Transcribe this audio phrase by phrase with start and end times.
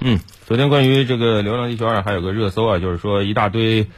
[0.00, 3.88] 嗯，昨天关于这个《流浪地球二》还有个热搜啊，就是说一大堆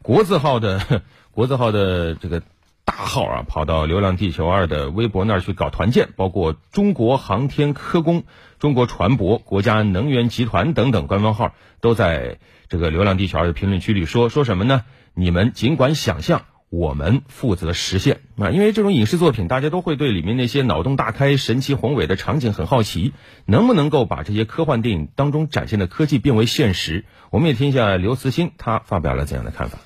[0.00, 1.02] 国字号的
[1.32, 2.42] 国字号的这个
[2.86, 8.24] 大号啊，跑到《流浪地球二》的微博那儿去搞团建，包括中国航天科工、
[8.58, 12.38] 中国船舶、国家能源集团等等官方号都在
[12.70, 14.84] 这个《流浪地球二》的评论区里说说什么呢？
[15.12, 16.42] 你们尽管想象。
[16.70, 23.12] 我们负责实现啊，因为这种影视作品，大家都会对里面那些脑洞大开、神奇宏伟的场景很好奇，
[23.44, 27.04] 能不能够把这些科幻电影当中展现的科技变为现实？
[27.30, 29.80] 我们也听一下刘慈欣他发表了怎样的看法。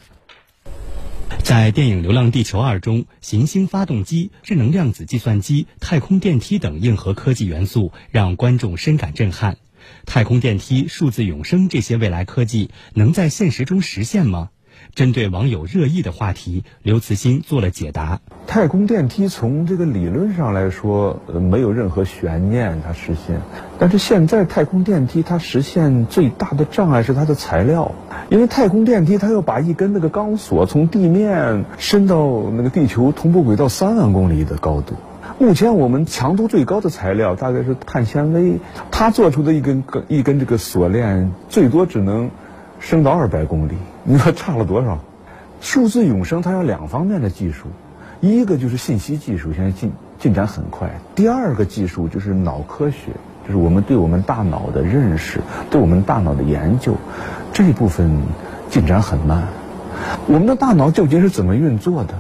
[1.43, 9.57] 在电影《流浪地球二》中，行星发动机、智能量子计算机、太空电梯等硬核科技元素让观众深感震撼。
[10.05, 14.51] 太空电梯、数字永生这些未来科技能在现实中实现吗？
[14.95, 18.21] 针对网友热议的话题，刘慈欣做了解答。
[18.47, 23.41] 太空电梯从这个理论上来说，呃，没有任何悬念，它实现。
[23.79, 27.93] 但是现在太空电梯它实现最大的障碍是它的材料，
[28.29, 34.95] 因为太空电梯它要把一根那个钢索从地面伸到那个地球同步轨道三万公里的高度。
[35.37, 38.61] 目前我们强度最高的材料大概是碳纤维，
[38.93, 42.31] 它做出的一根根一根这个锁链最多只能
[42.81, 43.73] 升到二百公里。
[44.05, 44.99] 你说差了多少？
[45.61, 47.69] 数字永生它有两方面的技术，
[48.21, 53.13] 一个就是信息技术，现在进进展很快；第二个技术就是脑科学，
[53.47, 56.97] 就是我们对我们大脑的认识，对我们大脑的研究，
[57.55, 58.11] 这一部分
[58.69, 59.49] 进展很慢。
[60.27, 62.15] 我们的大脑究竟是怎么运作的？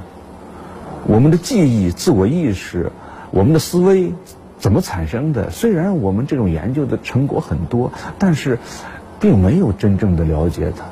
[1.06, 2.92] 我们的记忆、自我意识、
[3.30, 4.14] 我们的思维
[4.58, 5.50] 怎么产生的？
[5.50, 8.58] 虽然我们这种研究的成果很多，但是
[9.24, 10.84] 并没有真正的了解它。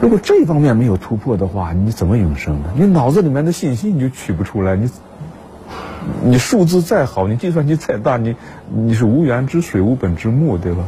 [0.00, 2.70] 如果这方面没有突破的话，你怎么永生呢？
[2.74, 4.90] 你脑子里面的信息你就取不出来，你
[6.24, 8.34] 你数字再好，你计算机再大，你
[8.74, 10.82] 你是无源之水，无本之木，对吧？